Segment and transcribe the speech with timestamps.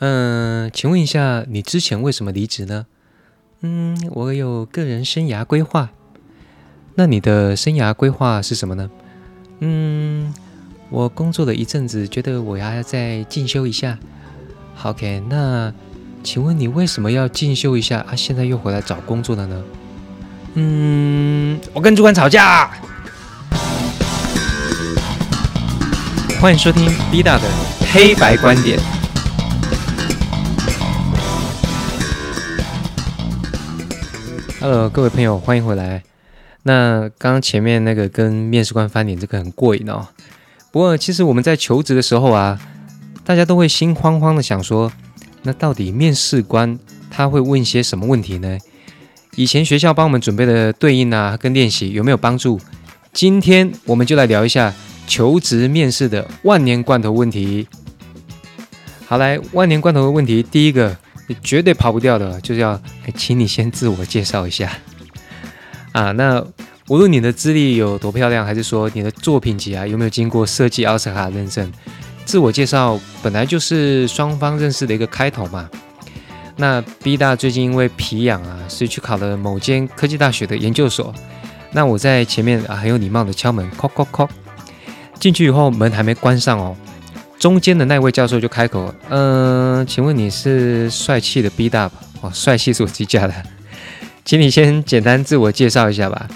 [0.00, 2.86] 嗯，请问一下，你之前为什么离职呢？
[3.62, 5.90] 嗯，我有个人生涯规划。
[6.94, 8.88] 那你的生涯规划是什么呢？
[9.58, 10.32] 嗯，
[10.90, 13.98] 我工作了一阵子，觉得我要再进修一下。
[14.84, 15.72] OK，那
[16.22, 18.14] 请问你为什么要进修一下啊？
[18.14, 19.64] 现在又回来找工作了呢？
[20.54, 22.70] 嗯，我跟主管吵架。
[26.40, 27.42] 欢迎收听 B 大的
[27.92, 28.78] 黑白观点。
[34.60, 36.02] Hello，各位朋友，欢迎回来。
[36.64, 40.08] 那刚刚前面那个跟面试官翻脸，这个很过瘾哦。
[40.72, 42.60] 不过，其实我们在求职的时候啊，
[43.24, 44.90] 大家都会心慌慌的想说，
[45.44, 46.76] 那到底面试官
[47.08, 48.58] 他会问些什么问题呢？
[49.36, 52.60] 以前学校帮我们准备的对应啊，跟练习有没有帮助？
[53.12, 54.74] 今天我们就来聊一下。
[55.06, 57.66] 求职面试的万年罐头问题，
[59.06, 60.94] 好来，万年罐头的问题，第一个
[61.42, 62.80] 绝对跑不掉的，就是要
[63.14, 64.72] 请你先自我介绍一下
[65.92, 66.12] 啊。
[66.12, 66.44] 那
[66.88, 71.70] 无论你的资历有多漂亮，还是说你的作品集啊有没有经过设计奥斯卡认证，
[72.24, 75.68] 自我介绍本来就是双方认识的一个开头嘛。
[76.56, 81.14] 那 B 大最近因为皮痒啊，所以去考了某间科技大学的研究所。
[81.70, 84.28] 那我在前面啊很有礼貌的敲门，敲敲敲。
[85.20, 86.76] 进去以后门还没关上哦，
[87.38, 92.00] 中间的那位教授就开口：“嗯，请问你是帅气的 B 大吧？
[92.20, 93.34] 哦，帅气是我自己加的，
[94.24, 96.28] 请你先简单自我介绍一下吧。”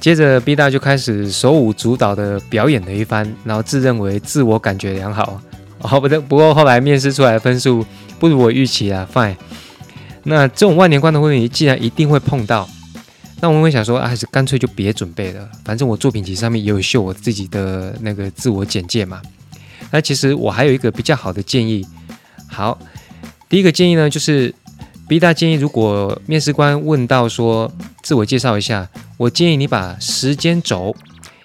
[0.00, 5.40] 接着 B 大就开始手舞足蹈的表演了一番，然后自认为自我感觉良好。
[5.78, 7.86] 哦，不对，不过后来面试出来的分数
[8.18, 9.06] 不如我预期啊。
[9.12, 9.36] Fine，
[10.24, 12.68] 那这种万年关的问题既然一定会碰到。
[13.40, 19.20] 那我们会想说，还是干脆就别准备了，反正我作品集上面也有秀我自己的那个自我简介嘛。
[19.92, 21.86] 那其实我还有一个比较好的建议。
[22.48, 22.76] 好，
[23.48, 24.52] 第一个建议呢，就是
[25.06, 27.70] B 大建议，如果面试官问到说
[28.02, 30.96] 自我介绍一下，我建议你把时间轴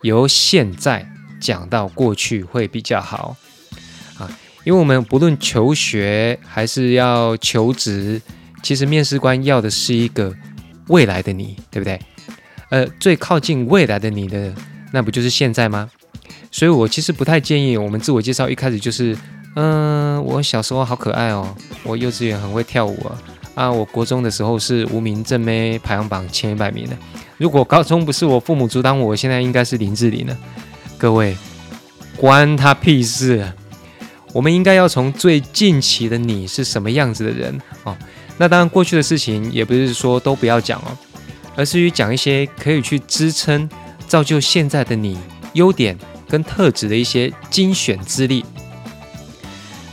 [0.00, 1.06] 由现在
[1.40, 3.36] 讲到过去会比较好
[4.18, 4.26] 啊，
[4.64, 8.20] 因为我们不论求学还是要求职，
[8.62, 10.34] 其实面试官要的是一个。
[10.88, 12.00] 未来的你，对不对？
[12.70, 14.52] 呃，最靠近未来的你的，
[14.92, 15.88] 那不就是现在吗？
[16.50, 19.16] 所以我其实不太建议我们自我介绍一开始就是，
[19.56, 23.18] 嗯，我小时候好可爱哦，我幼稚园很会跳舞啊，
[23.54, 26.96] 啊，我国中的时候是无名正妹排行榜前一百名的。
[27.38, 30.36] 如果高中不是我父母阻挡我，我现在应该是林志玲了。
[30.98, 31.36] 各位，
[32.16, 33.50] 关他屁事！
[34.32, 37.96] 我们应该要从最近期的你是什么样子的人哦。
[38.36, 40.96] 那当然，过去的事情也不是说都不要讲哦，
[41.56, 43.68] 而是于讲一些可以去支撑、
[44.06, 45.18] 造就现在的你
[45.54, 45.98] 优点
[46.30, 48.44] 跟特质的一些精选资历。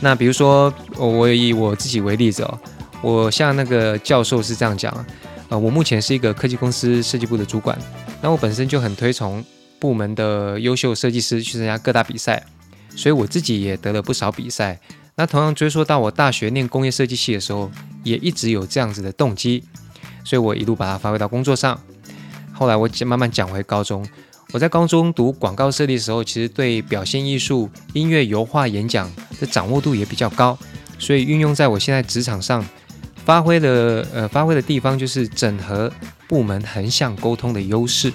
[0.00, 2.58] 那比如说，我以我自己为例子哦，
[3.02, 5.06] 我像那个教授是这样讲啊，
[5.48, 7.76] 呃，我目前是一个科技公司设计部的主管，
[8.22, 9.44] 那我本身就很推崇
[9.78, 12.46] 部门的优秀设计师去参加各大比赛，
[12.94, 14.78] 所以我自己也得了不少比赛。
[15.16, 17.70] 那同样追溯到我大学念工业设计系的时候。
[18.04, 19.62] 也一直有这样子的动机，
[20.24, 21.78] 所以我一路把它发挥到工作上。
[22.54, 24.06] 后来我慢慢讲回高中，
[24.52, 30.58] 我在高中读广告设计的时候，其实对表现艺术、音乐、油画、演讲的掌握度也比较高，
[30.98, 32.66] 所以运用在我现在职场上
[33.26, 35.92] 发挥的呃发挥的地方就是整合
[36.26, 38.10] 部门横向沟通的优势。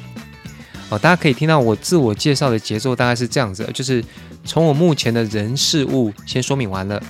[0.90, 4.04] 哦，大家可以听到我自我介绍的节奏大概是这样子，就是
[4.44, 7.02] 从我目前的人事物先说明完了。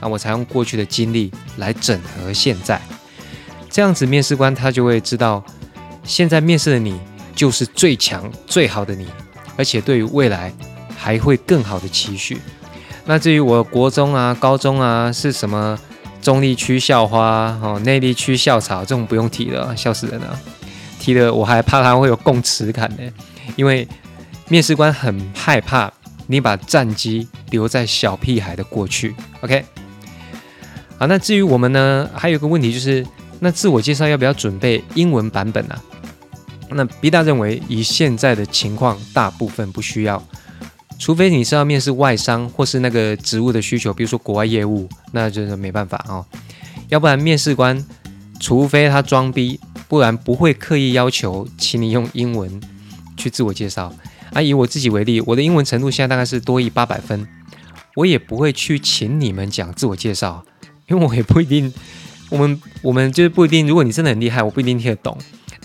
[0.00, 2.80] 那我才用过去的经历来整合现在，
[3.68, 5.44] 这样子面试官他就会知道，
[6.04, 7.00] 现在面试的你
[7.38, 9.06] 就是最强最好的你，
[9.56, 10.52] 而且对于未来
[10.96, 12.36] 还会更好的期许。
[13.06, 15.78] 那至于我国中啊、高中啊是什么
[16.20, 20.36] 中立区校花哦、内地区校草，这种不用提了，笑死人了。
[20.98, 23.08] 提了我还怕他会有共耻感呢，
[23.54, 23.86] 因为
[24.48, 25.92] 面试官很害怕
[26.26, 29.14] 你把战机留在小屁孩的过去。
[29.42, 29.64] OK。
[30.98, 33.06] 好，那至于我们呢，还有一个问题就是，
[33.38, 35.80] 那自我介绍要不要准备英文版本呢？
[36.70, 40.22] 那 B 大认为，以现在的情况，大部分不需要，
[40.98, 46.24] 除非你是要面试外商或是那个职务的需求，比如说国外业务，那就是没办法哦。
[46.88, 47.84] 要不然面试官，
[48.40, 52.60] 除非他装逼，不然不会刻意要求请你用英文
[53.16, 53.92] 去自我介绍。
[54.32, 57.26] 啊，以我自己为例，我的英文程度现在大概是多一八百分，
[57.96, 60.44] 我也不会去请你们讲自我介绍。
[60.86, 61.70] 因为我也不一定，
[62.30, 63.66] 我们我们就是不一定。
[63.66, 65.16] 如果你真的很厉害，我不一定听得懂，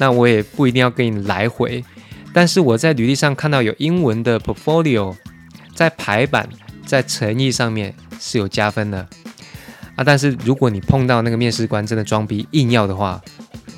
[0.04, 1.82] 那我也不一定要跟你来回。
[2.34, 5.16] 但是我在履历上看到有英文的 portfolio，
[5.74, 6.50] 在排版、
[6.86, 9.08] 在诚意上面是有加分的
[9.96, 10.04] 啊。
[10.04, 13.22] 但是如果你碰到那个面试官真的装逼硬要的话，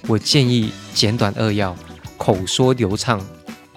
[0.08, 1.76] 我建议简短扼要，
[2.18, 3.24] 口说流畅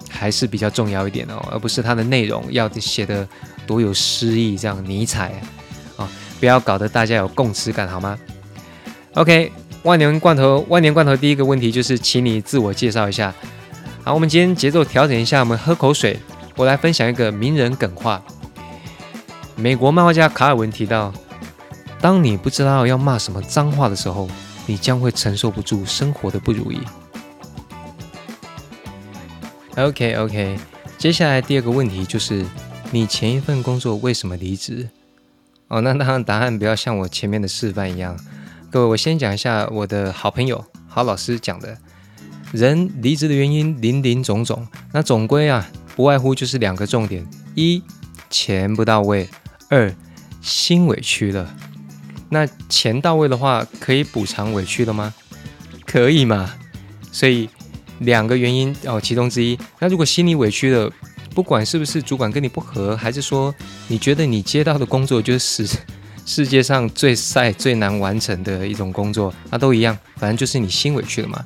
[0.09, 3.27] 还是比较重要一点哦，而不是它的内容要写的
[3.67, 5.39] 多有诗意，这样尼采
[5.97, 6.09] 啊，
[6.39, 8.17] 不要搞得大家有共识感好吗
[9.13, 9.51] ？OK，
[9.83, 13.33] 万年罐头，万年罐头第一个问题就是，请你自我介绍一下。
[14.03, 16.19] 好，我们今天节奏调整一下，我们喝口水。
[16.55, 18.21] 我来分享一个名人梗话。
[19.55, 21.13] 美国漫画家卡尔文提到
[22.01, 24.29] ：“当你不知道要骂什么脏话的时候，
[24.65, 26.81] 你将会承受不住生活的不如意。”
[29.77, 30.59] OK OK，
[30.97, 32.45] 接下来第二个问题就是：
[32.91, 34.89] 你前一份工作为什么离职？
[35.69, 38.17] 哦，那当然答案不要像我前面的示范一样。
[38.71, 41.75] 各位，我先讲一下我的好朋友、好老师讲的：
[42.51, 45.67] 人离职的原因林林总总，那总归啊。
[45.95, 47.81] 不外乎就是两个重点：一，
[48.29, 49.25] 钱不到位；
[49.69, 49.93] 二，
[50.39, 51.53] 心委屈了。
[52.29, 55.13] 那钱到位的话，可以补偿委屈了吗？
[55.85, 56.53] 可以嘛？
[57.11, 57.49] 所以
[57.97, 59.57] 两个原因哦，其中之一。
[59.79, 60.89] 那如果心里委屈了，
[61.33, 63.53] 不管是不是主管跟你不合，还是说
[63.87, 65.67] 你觉得你接到的工作就是
[66.29, 71.43] 世界上最晒、最难完成的一种工作，那都一样，反正就是你心委屈了嘛。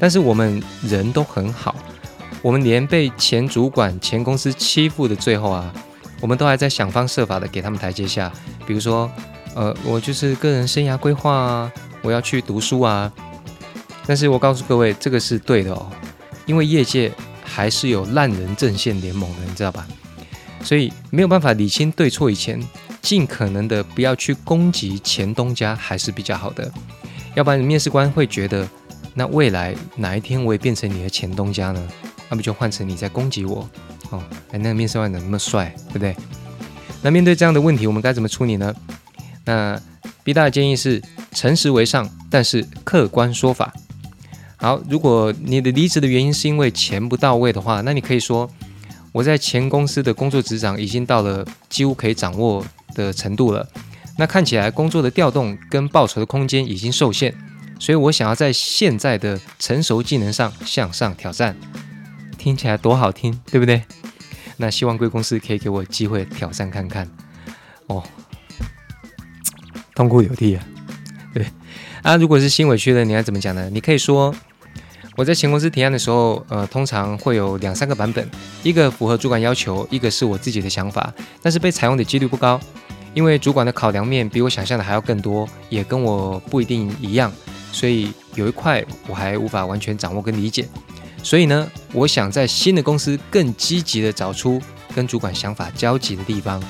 [0.00, 1.76] 但是我们人都很好。
[2.40, 5.70] 我们连被前主管、前公司欺负的最后啊，
[6.22, 8.32] 我们都还在想方设法的给他们台阶下。
[8.66, 9.10] 比如说，
[9.54, 13.12] 呃，我就是个人生涯规划啊，我要去读书啊。
[14.06, 15.90] 但是我告诉各位，这个是对的哦，
[16.46, 17.12] 因为业界
[17.44, 19.86] 还是有烂人阵线联盟的，你知道吧？
[20.62, 22.58] 所以没有办法理清对错以前，
[23.06, 26.68] 尽可能的不要去攻击前东家还是比较好的。
[27.36, 28.68] 要不然面试官会觉得，
[29.14, 31.88] 那未来哪一天我也变成你的前东家呢？
[32.28, 33.70] 那不就换成你在攻击我
[34.10, 34.20] 哦？
[34.50, 36.16] 哎，那个面试官怎么那么帅，对不对？
[37.00, 38.74] 那面对这样的问题，我们该怎么处理呢？
[39.44, 39.80] 那
[40.24, 41.00] B 大的建议是
[41.30, 43.72] 诚实为上，但是客观说法。
[44.56, 48.50] 好，如果你的离职的原因是因为钱不到位的话，那你可以说
[49.16, 52.62] 我在前公司的工作职掌已经到了几乎可以掌握
[52.94, 53.66] 的程度了。
[54.18, 57.34] 那看起来工作的调动跟报酬的空间已经受限，
[57.80, 61.56] 所以我想要在现在的成熟技能上向上挑战。
[62.36, 63.84] 听起来多好听，对不对？
[64.58, 67.10] 那希望贵公司可以给我机会挑战看看。
[67.86, 68.02] 哦，
[69.94, 70.66] 痛哭流涕啊！
[71.32, 71.46] 对
[72.02, 73.70] 啊，如果是心委屈的，你要怎么讲呢？
[73.70, 74.34] 你可以说
[75.16, 78.30] 我在前公司提案的时候，呃，通常会有两三个版本，
[78.62, 82.60] 一个符合主管要求，一个是我自己的想法，但是被采用的几率不高，
[83.14, 87.32] 因为主管的考量面比我想象的还要更多，也跟我不一定一样，
[87.72, 90.68] 所以有一块我还无法完全掌握跟理解。
[91.22, 94.60] 所以呢，我想在新的公司更积极的找出
[94.94, 96.62] 跟主管想法交集的地方，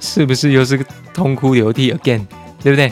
[0.00, 2.26] 是不是又是个痛哭流涕 again，
[2.62, 2.90] 对不对？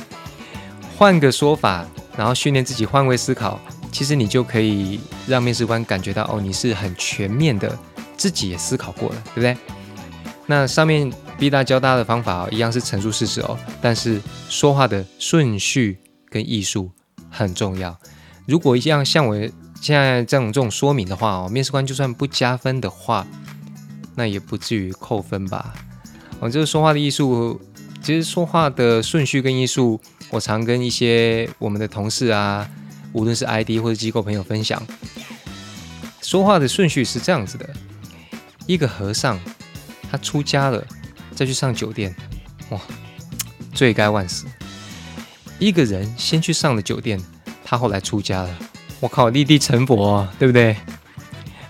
[0.99, 1.87] 换个说法，
[2.19, 3.59] 然后训练自己换位思考，
[3.93, 4.99] 其实你就可以
[5.29, 7.79] 让面试官感觉到哦，你是很全面的，
[8.17, 9.57] 自己也思考过了，对不对？
[10.47, 15.99] 那上面 B 大教大的方法一样是陈述事实哦，但是说话的顺序
[16.29, 16.91] 跟艺术
[17.31, 17.97] 很重要。
[18.47, 19.37] 如果一样像我。
[19.83, 23.27] 现在这种这种说明的话哦，面试官就算不加分的话，
[24.15, 25.75] 那也不至于扣分吧？
[26.39, 27.61] 哦，这个说话的艺术，
[28.01, 30.01] 其实说话的顺序跟艺术，
[30.31, 32.71] 我常跟一些我们的同事啊，
[33.13, 34.83] 无论是 ID 或者机构朋友分享，
[36.23, 37.69] 说话的顺序是这样子的：
[38.67, 39.39] 一个和尚
[40.11, 40.85] 他出家了，
[41.35, 42.15] 再去上酒店，
[42.71, 42.81] 哇，
[43.75, 44.47] 罪该万死；
[45.59, 47.21] 一个人先去上了酒店，
[47.65, 48.59] 他后来出家了。
[49.01, 50.77] 我靠，立地成佛，对不对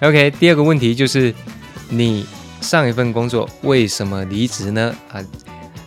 [0.00, 1.34] ？OK，第二个问题就是，
[1.88, 2.26] 你
[2.60, 4.94] 上一份工作为什么离职呢？
[5.10, 5.20] 啊，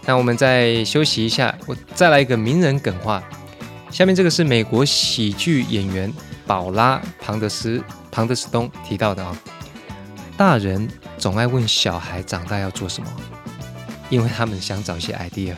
[0.06, 3.24] 那我们再休息一下，我再来一个名人梗话。
[3.96, 6.12] 下面这个是美国喜剧演员
[6.46, 9.34] 宝拉·庞德斯庞德斯东提到的啊，
[10.36, 10.86] 大人
[11.18, 13.10] 总爱问小孩长大要做什么，
[14.10, 15.56] 因为他们想找一些 idea。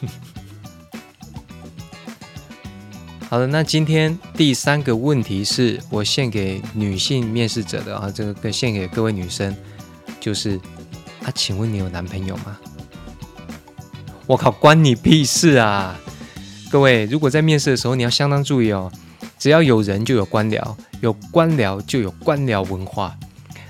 [3.30, 9.56] 好的，那今天第三个问题是我献给女性面试者的啊，这个献给各位女生，
[10.20, 10.60] 就是
[11.24, 12.58] 啊，请问你有男朋友吗？
[14.26, 15.98] 我靠，关你屁事啊！
[16.70, 18.90] 各位，如果在面试的时候，你要相当注意哦，
[19.38, 23.16] 只要有人就有官僚，有官僚就有官僚文化。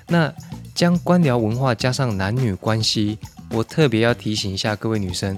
[0.08, 0.32] 那
[0.74, 3.18] 将官僚文化加上男女关系，
[3.50, 5.36] 我特别要提醒一下各位女生，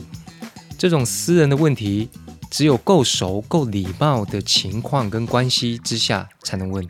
[0.79, 2.09] 这种私人的问题。
[2.51, 6.83] 只有够熟、够礼貌的情况跟关系之下才能问。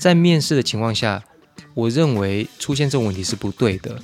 [0.00, 1.22] 在面试的情况下，
[1.74, 3.96] 我认为出现这种问题是不对的，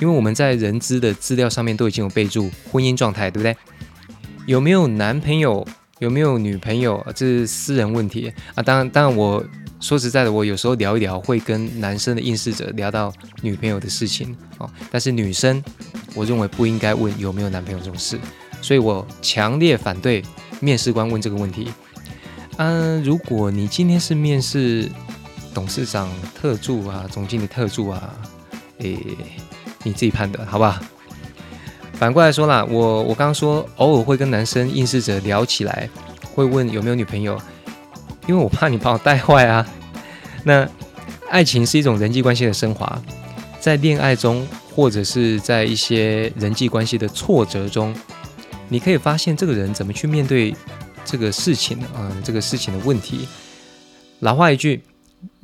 [0.00, 3.56] 因为我们在人资的资料上面都已经有备注婚姻状态，对不对？
[4.48, 5.62] 有没有男朋友，
[5.98, 8.62] 有没有女朋友，这是私人问题啊。
[8.62, 9.44] 当然，当然，我
[9.78, 13.12] 说实在的，我有时候聊一聊，会跟男生的应试者聊到
[13.42, 14.66] 女朋友的事情哦。
[14.90, 15.62] 但是女生，
[16.14, 18.18] 我认为不应该问有没有男朋友这种事，
[18.62, 20.24] 所以我强烈反对
[20.60, 21.68] 面试官问这个问题。
[22.56, 24.90] 嗯，如果你今天是面试
[25.52, 28.18] 董事长特助啊，总经理特助啊，
[28.78, 28.98] 诶，
[29.82, 30.80] 你自己判断好吧？
[31.98, 35.90] 反过来说啦，我我刚刚说偶尔会跟男生应试者聊起来，
[36.32, 37.36] 会问有没有女朋友，
[38.28, 39.66] 因为我怕你把我带坏啊。
[40.44, 40.66] 那
[41.28, 43.02] 爱情是一种人际关系的升华，
[43.58, 47.92] 在恋爱中或者是在一些人际关系的挫折中，
[48.68, 50.54] 你可以发现这个人怎么去面对
[51.04, 53.26] 这个事情啊，这个事情的问题。
[54.20, 54.84] 老话一句，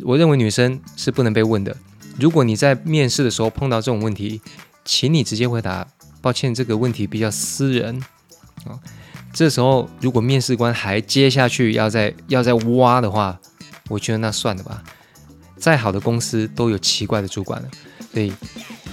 [0.05, 1.77] 我认为女生是不能被问的。
[2.17, 4.41] 如果你在面试的时候碰到这种问题，
[4.85, 5.89] 请你直接回答。
[6.25, 8.03] 抱歉，这个问题比较私人
[8.65, 8.81] 啊。
[9.31, 13.39] 这时候，如果面试官还接下去要再要再挖的话，
[13.91, 14.83] 我觉得那算了吧。
[15.59, 17.69] 再好的公司都有奇怪的主管了，
[18.11, 18.33] 所以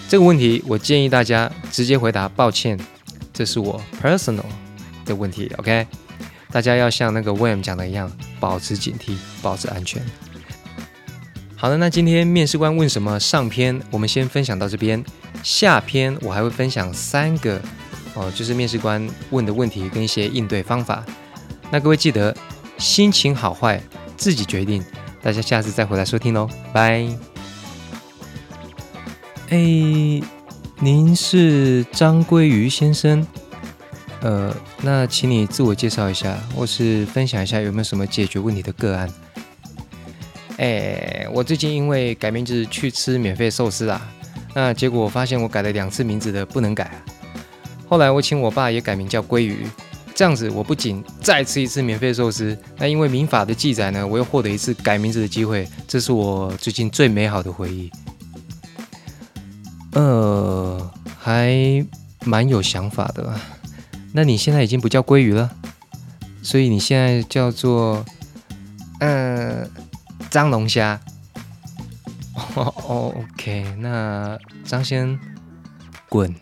[0.10, 2.78] 这个问题我建议大家直接回答：抱歉，
[3.32, 4.44] 这是我 personal
[5.06, 5.50] 的问题。
[5.58, 5.88] OK，
[6.52, 8.12] 大家要像那个 William 讲的一样，
[8.42, 10.04] 保持警惕，保持安全。
[11.56, 13.18] 好的，那今天面试官问什么？
[13.18, 15.02] 上篇我们先分享到这边。
[15.44, 17.62] 下篇我还会分享三个
[18.14, 21.06] 哦，就是面试官问的问题跟一些应对方法。
[21.72, 22.36] 那各位记得
[22.78, 23.82] 心情好坏
[24.18, 24.84] 自己决定，
[25.22, 27.08] 大家下次再回来收听喽，拜。
[29.50, 30.22] 哎，
[30.80, 33.26] 您是张鲑鱼先生？
[34.22, 39.10] 呃，那请你自我介绍一下，或是分享一下有没有什么解决问题的个案？
[40.58, 44.12] 哎，我最近因为改名字去吃免费寿司啊。
[44.54, 47.04] 那结果我发现我改了两次名字的不能改啊。
[47.88, 49.66] 后来我请我爸也改名叫鲑鱼，
[50.14, 57.92] 这样子我不仅再吃一次免费寿司，那因为民法的记载呢，我又获得一次改名字的机会，这是我最近最美好的回忆。
[59.94, 61.86] 呃，还
[62.24, 63.34] 蛮有想法的。
[64.14, 65.52] 那你现在已经不叫鲑鱼了，
[66.42, 68.06] 所以你现在叫做
[69.00, 69.66] 呃
[70.30, 71.00] 张龙虾。
[72.56, 75.18] 哦，OK，那张先
[76.10, 76.34] 滚。